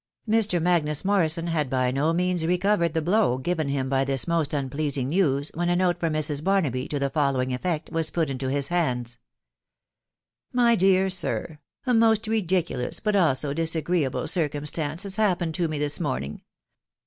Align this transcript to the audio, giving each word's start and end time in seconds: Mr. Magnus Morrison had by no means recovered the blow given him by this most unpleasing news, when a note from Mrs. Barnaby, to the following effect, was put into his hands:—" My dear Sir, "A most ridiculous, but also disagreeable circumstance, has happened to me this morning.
Mr. 0.27 0.59
Magnus 0.59 1.05
Morrison 1.05 1.45
had 1.45 1.69
by 1.69 1.91
no 1.91 2.11
means 2.11 2.43
recovered 2.47 2.95
the 2.95 3.03
blow 3.03 3.37
given 3.37 3.69
him 3.69 3.87
by 3.87 4.03
this 4.03 4.27
most 4.27 4.51
unpleasing 4.51 5.09
news, 5.09 5.51
when 5.53 5.69
a 5.69 5.75
note 5.75 5.99
from 5.99 6.13
Mrs. 6.13 6.43
Barnaby, 6.43 6.87
to 6.87 6.97
the 6.97 7.11
following 7.11 7.53
effect, 7.53 7.91
was 7.91 8.09
put 8.09 8.27
into 8.31 8.47
his 8.49 8.69
hands:—" 8.69 9.19
My 10.61 10.73
dear 10.73 11.11
Sir, 11.11 11.59
"A 11.85 11.93
most 11.93 12.25
ridiculous, 12.27 12.99
but 12.99 13.15
also 13.15 13.53
disagreeable 13.53 14.25
circumstance, 14.25 15.03
has 15.03 15.17
happened 15.17 15.53
to 15.53 15.67
me 15.67 15.77
this 15.77 15.99
morning. 15.99 16.41